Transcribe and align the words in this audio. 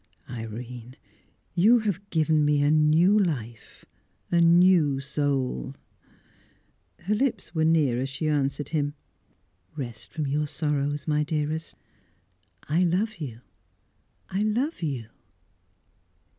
"Irene! 0.31 0.95
You 1.53 1.77
have 1.81 2.09
given 2.09 2.43
me 2.43 2.63
a 2.63 2.71
new 2.71 3.19
life, 3.19 3.85
a 4.31 4.39
new 4.39 4.99
soul!" 4.99 5.75
Her 7.01 7.13
lips 7.13 7.53
were 7.53 7.65
near 7.65 7.99
as 8.01 8.09
she 8.09 8.27
answered 8.27 8.69
him. 8.69 8.95
"Rest 9.75 10.11
from 10.11 10.25
your 10.25 10.47
sorrows, 10.47 11.07
my 11.07 11.21
dearest. 11.23 11.75
I 12.67 12.81
love 12.83 13.17
you! 13.17 13.41
I 14.27 14.39
love 14.39 14.81
you!" 14.81 15.05